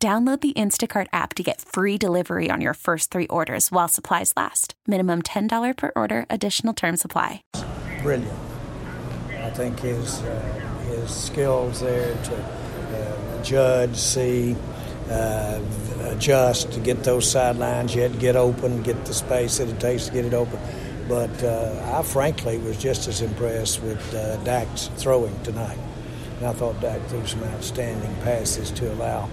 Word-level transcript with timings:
Download 0.00 0.40
the 0.40 0.52
Instacart 0.52 1.08
app 1.12 1.34
to 1.34 1.42
get 1.42 1.60
free 1.60 1.98
delivery 1.98 2.50
on 2.52 2.60
your 2.60 2.74
first 2.74 3.10
three 3.10 3.26
orders 3.26 3.72
while 3.72 3.88
supplies 3.88 4.32
last. 4.36 4.74
Minimum 4.86 5.22
$10 5.22 5.76
per 5.76 5.90
order, 5.96 6.24
additional 6.30 6.72
term 6.72 6.96
supply. 6.96 7.42
Brilliant. 8.00 8.38
I 9.40 9.50
think 9.50 9.80
his, 9.80 10.22
uh, 10.22 10.60
his 10.86 11.12
skills 11.12 11.80
there 11.80 12.14
to 12.14 12.36
uh, 12.36 13.42
judge, 13.42 13.96
see, 13.96 14.54
uh, 15.10 15.60
adjust 16.02 16.70
to 16.74 16.78
get 16.78 17.02
those 17.02 17.28
sidelines, 17.28 17.92
yet 17.92 18.20
get 18.20 18.36
open, 18.36 18.84
get 18.84 19.04
the 19.04 19.14
space 19.14 19.58
that 19.58 19.68
it 19.68 19.80
takes 19.80 20.06
to 20.06 20.12
get 20.12 20.24
it 20.24 20.34
open. 20.34 20.60
But 21.08 21.42
uh, 21.42 21.98
I 21.98 22.02
frankly 22.04 22.58
was 22.58 22.76
just 22.76 23.08
as 23.08 23.20
impressed 23.20 23.82
with 23.82 24.14
uh, 24.14 24.36
Dak's 24.44 24.90
throwing 24.96 25.42
tonight. 25.42 25.78
And 26.38 26.46
I 26.46 26.52
thought 26.52 26.80
Dak 26.80 27.04
threw 27.06 27.26
some 27.26 27.42
outstanding 27.42 28.14
passes 28.22 28.70
to 28.72 28.92
allow 28.92 29.28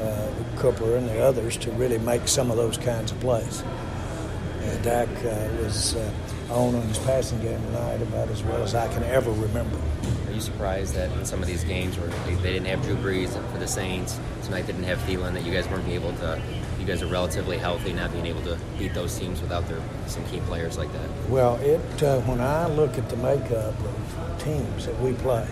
uh, 0.00 0.32
Cooper 0.56 0.96
and 0.96 1.08
the 1.08 1.20
others 1.20 1.56
to 1.58 1.70
really 1.72 1.98
make 1.98 2.28
some 2.28 2.50
of 2.50 2.56
those 2.56 2.78
kinds 2.78 3.12
of 3.12 3.20
plays. 3.20 3.62
Uh, 3.62 4.78
Dak 4.82 5.08
uh, 5.08 5.48
was 5.62 5.94
uh, 5.96 6.10
on 6.50 6.74
on 6.74 6.82
his 6.82 6.98
passing 6.98 7.40
game 7.40 7.60
tonight 7.66 8.02
about 8.02 8.28
as 8.30 8.42
well 8.42 8.62
as 8.62 8.74
I 8.74 8.92
can 8.92 9.04
ever 9.04 9.30
remember. 9.30 9.78
Are 10.26 10.32
you 10.32 10.40
surprised 10.40 10.94
that 10.94 11.10
in 11.12 11.24
some 11.24 11.40
of 11.40 11.46
these 11.48 11.64
games 11.64 11.98
where 11.98 12.08
they, 12.08 12.34
they 12.34 12.52
didn't 12.52 12.66
have 12.66 12.82
Drew 12.82 12.96
Brees 12.96 13.30
for 13.52 13.58
the 13.58 13.68
Saints, 13.68 14.18
tonight 14.44 14.62
they 14.62 14.72
didn't 14.72 14.84
have 14.84 14.98
Thielen, 15.00 15.32
that 15.34 15.44
you 15.44 15.52
guys 15.52 15.68
weren't 15.68 15.88
able 15.88 16.12
to, 16.14 16.40
you 16.80 16.84
guys 16.84 17.02
are 17.02 17.06
relatively 17.06 17.58
healthy, 17.58 17.92
not 17.92 18.12
being 18.12 18.26
able 18.26 18.42
to 18.42 18.58
beat 18.78 18.92
those 18.92 19.16
teams 19.18 19.40
without 19.40 19.66
their 19.68 19.80
some 20.06 20.24
key 20.26 20.40
players 20.40 20.76
like 20.76 20.92
that? 20.92 21.08
Well, 21.28 21.56
it 21.56 22.02
uh, 22.02 22.20
when 22.22 22.40
I 22.40 22.66
look 22.66 22.98
at 22.98 23.08
the 23.08 23.16
makeup 23.16 23.78
of 23.78 24.42
teams 24.42 24.86
that 24.86 25.00
we 25.00 25.12
play, 25.14 25.46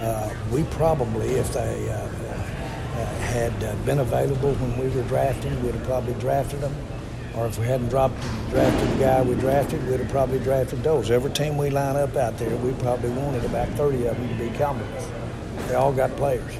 uh, 0.00 0.34
we 0.50 0.64
probably, 0.64 1.28
if 1.34 1.52
they 1.52 1.88
had 3.04 3.52
uh, 3.64 3.74
been 3.84 3.98
available 4.00 4.54
when 4.54 4.78
we 4.78 4.94
were 4.94 5.06
drafting, 5.08 5.62
we'd 5.62 5.74
have 5.74 5.84
probably 5.84 6.14
drafted 6.14 6.60
them. 6.60 6.74
Or 7.34 7.46
if 7.46 7.58
we 7.58 7.66
hadn't 7.66 7.88
dropped, 7.88 8.20
drafted 8.50 8.90
the 8.90 9.04
guy 9.04 9.22
we 9.22 9.34
drafted, 9.36 9.86
we'd 9.88 10.00
have 10.00 10.10
probably 10.10 10.38
drafted 10.38 10.82
those. 10.82 11.10
Every 11.10 11.30
team 11.30 11.56
we 11.56 11.70
line 11.70 11.96
up 11.96 12.14
out 12.16 12.36
there, 12.38 12.54
we 12.56 12.72
probably 12.74 13.10
wanted 13.10 13.44
about 13.44 13.68
30 13.70 14.06
of 14.06 14.16
them 14.16 14.28
to 14.28 14.34
be 14.34 14.50
Cowboys. 14.58 15.08
They 15.68 15.74
all 15.74 15.92
got 15.92 16.14
players. 16.16 16.54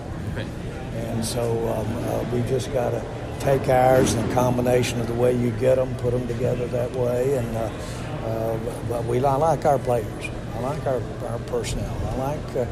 And 0.94 1.24
so 1.24 1.68
um, 1.68 1.96
uh, 2.04 2.24
we 2.32 2.42
just 2.48 2.72
got 2.72 2.90
to 2.90 3.04
take 3.40 3.68
ours 3.68 4.14
and 4.14 4.30
a 4.30 4.34
combination 4.34 5.00
of 5.00 5.08
the 5.08 5.14
way 5.14 5.36
you 5.36 5.50
get 5.52 5.74
them, 5.74 5.94
put 5.96 6.12
them 6.12 6.26
together 6.26 6.66
that 6.68 6.92
way. 6.92 7.36
And 7.36 7.56
uh, 7.56 7.70
uh, 8.24 8.58
but 8.88 9.04
we 9.04 9.24
I 9.24 9.34
like 9.36 9.64
our 9.64 9.78
players. 9.78 10.30
I 10.54 10.60
like 10.60 10.86
our, 10.86 11.02
our 11.28 11.38
personnel. 11.46 11.96
I 12.10 12.16
like 12.16 12.56
uh, 12.56 12.66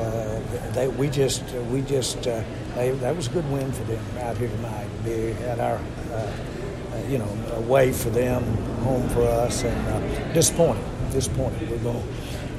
uh, 0.00 0.72
they, 0.72 0.88
we 0.88 1.08
just 1.08 1.42
we 1.70 1.82
just 1.82 2.26
uh, 2.26 2.42
they, 2.74 2.90
that 2.90 3.16
was 3.16 3.26
a 3.26 3.30
good 3.30 3.50
win 3.50 3.70
for 3.72 3.84
them 3.84 4.04
out 4.18 4.36
here 4.36 4.48
tonight. 4.48 4.88
Be 5.04 5.32
at 5.44 5.60
our 5.60 5.80
uh, 6.12 6.32
you 7.08 7.18
know 7.18 7.28
away 7.54 7.92
for 7.92 8.10
them, 8.10 8.42
home 8.82 9.08
for 9.10 9.22
us, 9.22 9.64
and 9.64 10.34
disappointed. 10.34 10.84
Disappointed. 11.10 11.70
We're 11.70 11.78
going 11.78 12.02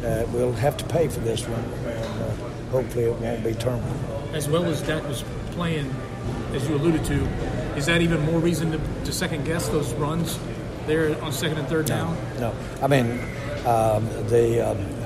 to 0.01 0.27
we'll 0.31 0.53
have 0.53 0.77
to 0.77 0.85
pay 0.85 1.07
for 1.07 1.19
this 1.21 1.47
one, 1.47 1.63
and 1.91 2.39
hopefully 2.69 3.05
it 3.05 3.15
won't 3.15 3.43
be 3.43 3.53
terminal. 3.53 3.93
As 4.33 4.49
well 4.49 4.65
as 4.65 4.81
Dak 4.81 5.03
was 5.07 5.23
playing, 5.51 5.93
as 6.53 6.67
you 6.67 6.75
alluded 6.75 7.05
to, 7.05 7.25
is 7.75 7.85
that 7.85 8.01
even 8.01 8.21
more 8.21 8.39
reason 8.39 8.71
to, 8.71 8.79
to 9.05 9.11
second 9.11 9.45
guess 9.45 9.69
those 9.69 9.93
runs 9.93 10.37
there 10.87 11.19
on 11.23 11.31
second 11.31 11.57
and 11.57 11.67
third 11.67 11.85
down? 11.85 12.15
No, 12.35 12.51
no. 12.51 12.55
I 12.81 12.87
mean 12.87 13.19
um, 13.65 14.07
the. 14.27 14.61
Um, 14.61 15.03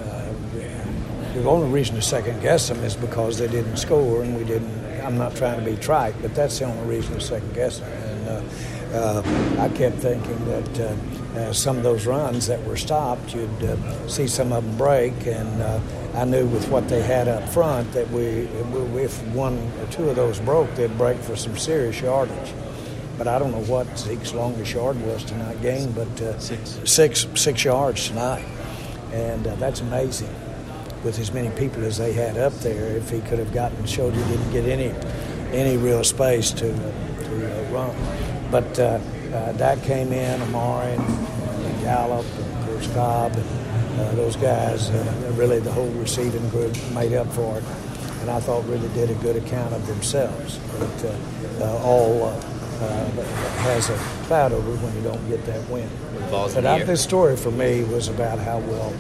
the 1.34 1.48
only 1.48 1.70
reason 1.70 1.96
to 1.96 2.02
second 2.02 2.42
guess 2.42 2.68
them 2.68 2.84
is 2.84 2.96
because 2.96 3.38
they 3.38 3.48
didn't 3.48 3.78
score 3.78 4.24
and 4.24 4.36
we 4.36 4.44
didn't. 4.44 4.87
I'm 5.02 5.18
not 5.18 5.36
trying 5.36 5.60
to 5.60 5.66
be 5.66 5.78
trite, 5.78 6.16
but 6.22 6.34
that's 6.36 6.60
the 6.60 6.66
only 6.66 6.96
reason 6.96 7.14
to 7.14 7.22
second 7.22 7.54
guess 7.54 7.80
them. 7.80 7.92
And 7.92 8.28
uh, 8.28 8.98
uh, 8.98 9.60
I 9.60 9.70
kept 9.70 9.98
thinking 9.98 10.46
that 10.46 10.80
uh, 10.80 11.40
uh 11.40 11.54
some 11.54 11.78
of 11.78 11.84
those 11.84 12.06
runs 12.06 12.48
that 12.48 12.64
were 12.66 12.78
stopped, 12.78 13.36
you'd 13.36 13.64
uh, 13.64 14.08
see 14.08 14.28
some 14.28 14.52
of 14.52 14.64
them 14.64 14.78
break, 14.78 15.14
and 15.28 15.62
uh, 15.62 15.80
I 16.16 16.26
knew 16.26 16.46
with 16.48 16.68
what 16.70 16.88
they 16.90 17.02
had 17.02 17.28
up 17.28 17.48
front 17.50 17.92
that 17.94 18.10
we, 18.12 18.48
if 19.02 19.22
one 19.28 19.58
or 19.82 19.88
two 19.92 20.10
of 20.10 20.16
those 20.16 20.40
broke, 20.40 20.74
they'd 20.76 20.98
break 20.98 21.18
for 21.20 21.36
some 21.36 21.58
serious 21.58 22.02
yardage 22.02 22.54
but 23.18 23.28
I 23.28 23.40
don't 23.40 23.52
know 23.52 23.64
what 23.64 23.98
Zeke's 23.98 24.34
longest 24.34 24.74
yard 24.74 25.02
was 25.02 25.24
tonight 25.24 25.60
game, 25.64 25.92
but 25.94 26.22
uh, 26.22 26.38
six. 26.38 26.80
six 26.86 27.26
six 27.34 27.64
yards 27.64 28.08
tonight, 28.10 28.46
and 29.12 29.48
uh, 29.48 29.56
that's 29.56 29.82
amazing 29.82 30.30
with 31.08 31.20
as 31.20 31.32
many 31.32 31.50
people 31.52 31.86
as 31.86 31.98
they 31.98 32.12
had 32.12 32.38
up 32.38 32.52
there, 32.56 32.86
if 32.98 33.10
he 33.10 33.22
could 33.22 33.40
have 33.40 33.54
gotten 33.54 33.86
showed 33.86 34.14
he 34.14 34.22
didn't 34.24 34.52
get 34.52 34.66
any 34.66 34.94
any 35.54 35.78
real 35.78 36.04
space 36.04 36.52
to 36.52 36.70
to 36.70 37.36
uh, 37.48 37.72
run. 37.72 37.96
But 38.52 38.78
uh, 38.78 39.00
uh, 39.34 39.54
Dak 39.54 39.82
came 39.84 40.12
in, 40.12 40.42
Amari 40.42 40.92
and, 40.92 41.02
and 41.02 41.82
Gallup, 41.82 42.26
and 42.26 42.58
of 42.58 42.66
course 42.68 42.94
Cobb, 42.94 43.34
and 43.38 44.02
uh, 44.02 44.12
those 44.16 44.36
guys, 44.36 44.90
uh, 44.90 45.34
really 45.36 45.60
the 45.60 45.72
whole 45.72 45.90
receiving 45.92 46.48
group 46.50 46.76
made 46.94 47.14
up 47.14 47.28
for 47.32 47.58
it. 47.58 47.64
And 48.20 48.30
I 48.30 48.42
thought 48.42 48.66
really 48.66 48.90
did 48.90 49.10
a 49.10 49.16
good 49.16 49.38
account 49.38 49.74
of 49.74 49.88
themselves. 49.88 50.60
But 50.78 51.06
uh, 51.62 51.84
all 51.84 52.32
has 53.64 53.90
a 53.90 53.98
cloud 54.28 54.52
over 54.52 54.72
when 54.84 54.94
you 54.98 55.02
don't 55.04 55.26
get 55.30 55.46
that 55.46 55.68
win. 55.70 55.90
But 56.54 56.66
I, 56.66 56.84
this 56.84 57.02
story 57.02 57.38
for 57.38 57.52
me 57.52 57.86
was 57.86 58.10
about 58.10 58.40
how 58.40 58.60
well 58.60 58.94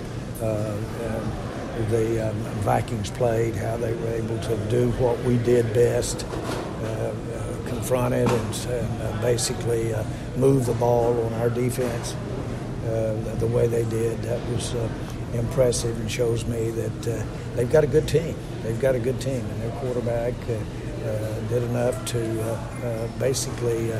the 1.85 2.29
um, 2.29 2.35
Vikings 2.61 3.09
played, 3.09 3.55
how 3.55 3.77
they 3.77 3.93
were 3.93 4.09
able 4.09 4.37
to 4.39 4.57
do 4.69 4.91
what 4.93 5.17
we 5.23 5.37
did 5.37 5.73
best, 5.73 6.25
uh, 6.25 6.87
uh, 6.87 7.67
confront 7.67 8.13
it 8.13 8.29
and, 8.29 8.55
and 8.69 9.01
uh, 9.01 9.21
basically 9.21 9.93
uh, 9.93 10.03
move 10.35 10.65
the 10.65 10.73
ball 10.73 11.23
on 11.25 11.33
our 11.35 11.49
defense 11.49 12.15
uh, 12.85 13.35
the 13.39 13.47
way 13.47 13.67
they 13.67 13.85
did. 13.85 14.21
That 14.23 14.45
was 14.49 14.73
uh, 14.73 14.89
impressive 15.33 15.99
and 15.99 16.09
shows 16.09 16.45
me 16.45 16.71
that 16.71 17.25
they've 17.55 17.71
got 17.71 17.83
a 17.83 17.87
good 17.87 18.07
team. 18.07 18.35
They've 18.63 18.79
got 18.79 18.95
a 18.95 18.99
good 18.99 19.19
team, 19.21 19.45
and 19.45 19.61
their 19.61 19.71
quarterback 19.79 20.33
did 21.49 21.63
enough 21.63 22.05
to 22.05 22.59
basically 23.19 23.91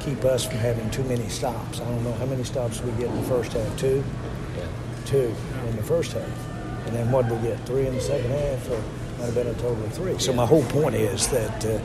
keep 0.00 0.24
us 0.24 0.44
from 0.44 0.58
having 0.58 0.90
too 0.90 1.04
many 1.04 1.28
stops. 1.28 1.80
I 1.80 1.84
don't 1.84 2.02
know 2.02 2.12
how 2.14 2.26
many 2.26 2.44
stops 2.44 2.80
we 2.80 2.90
get 2.92 3.10
in 3.10 3.16
the 3.16 3.28
first 3.28 3.52
half. 3.52 3.78
Two, 3.78 4.02
two 5.04 5.34
in 5.68 5.76
the 5.76 5.82
first 5.82 6.12
half 6.12 6.55
and 6.86 6.94
then 6.94 7.10
what 7.10 7.28
did 7.28 7.42
we 7.42 7.48
get? 7.48 7.58
Three 7.66 7.86
in 7.86 7.94
the 7.94 8.00
second 8.00 8.30
half, 8.30 8.70
or 8.70 8.82
might 9.18 9.26
have 9.26 9.34
been 9.34 9.46
a 9.48 9.54
total 9.54 9.84
of 9.84 9.92
three. 9.92 10.18
So 10.18 10.32
my 10.32 10.46
whole 10.46 10.64
point 10.64 10.94
is 10.94 11.28
that 11.28 11.64
uh, 11.64 11.78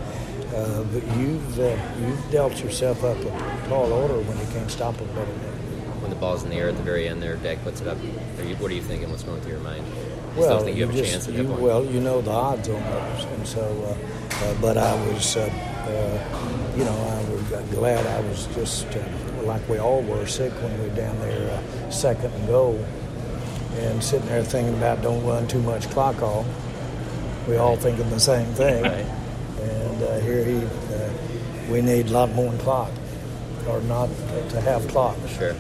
uh, 0.56 0.86
you've 1.18 1.60
uh, 1.60 1.78
you've 2.00 2.32
dealt 2.32 2.62
yourself 2.64 3.04
up 3.04 3.18
a 3.18 3.68
tall 3.68 3.92
order 3.92 4.20
when 4.20 4.38
you 4.38 4.54
can't 4.54 4.70
stop 4.70 4.96
it 4.96 5.16
better 5.16 5.32
than 5.32 5.52
when 6.02 6.10
the 6.10 6.16
ball's 6.16 6.44
in 6.44 6.50
the 6.50 6.56
air 6.56 6.70
at 6.70 6.78
the 6.78 6.84
very 6.84 7.08
end 7.08 7.22
there, 7.22 7.36
Dak 7.38 7.62
puts 7.64 7.80
it 7.80 7.88
up. 7.88 7.98
You, 8.04 8.10
what 8.56 8.72
are 8.72 8.74
you 8.74 8.82
thinking? 8.82 9.10
What's 9.12 9.24
going 9.24 9.40
through 9.42 9.52
your 9.52 9.62
mind? 9.62 9.86
You 9.86 10.42
well, 10.42 10.60
think 10.62 10.78
you, 10.78 10.88
have 10.88 10.96
just, 10.96 11.10
a 11.10 11.12
chance 11.12 11.28
at 11.28 11.34
you, 11.34 11.44
that 11.44 11.50
point? 11.50 11.62
Well, 11.62 11.86
you 11.86 12.00
know 12.00 12.22
the 12.22 12.32
odds 12.32 12.68
on 12.70 12.82
those, 12.82 13.24
and 13.26 13.48
so. 13.48 13.62
Uh, 13.62 14.22
uh, 14.42 14.56
but 14.60 14.76
I 14.76 14.96
was, 15.08 15.38
uh, 15.38 15.46
you 16.76 16.84
know, 16.84 16.92
I 16.92 17.32
was 17.32 17.70
glad 17.70 18.08
I 18.08 18.20
was 18.28 18.48
just 18.56 18.88
like 19.44 19.68
we 19.70 19.78
all 19.78 20.02
were 20.02 20.26
sick 20.26 20.52
when 20.54 20.82
we 20.82 20.90
were 20.90 20.96
down 20.96 21.20
there, 21.20 21.62
second 21.92 22.34
and 22.34 22.48
goal 22.48 22.84
and 23.78 24.04
sitting 24.04 24.28
there 24.28 24.44
thinking 24.44 24.74
about 24.76 25.02
don't 25.02 25.24
run 25.26 25.48
too 25.48 25.62
much 25.62 25.90
clock 25.90 26.22
off. 26.22 26.46
We 27.48 27.58
all 27.58 27.76
thinking 27.76 28.10
the 28.10 28.20
same 28.20 28.48
thing. 28.54 28.84
Right. 28.84 29.06
And 29.62 30.04
uh, 30.04 30.20
here 30.20 30.44
he, 30.44 30.58
uh, 30.58 31.10
we 31.70 31.82
need 31.82 32.08
a 32.08 32.12
lot 32.12 32.32
more 32.32 32.54
clock, 32.60 32.92
or 33.68 33.82
not 33.82 34.10
to 34.50 34.62
have 34.62 34.88
clock. 34.88 35.18
Sure. 35.38 35.56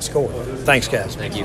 Score. 0.00 0.32
Thanks, 0.64 0.88
guys. 0.88 1.14
Thank 1.14 1.36
you. 1.36 1.44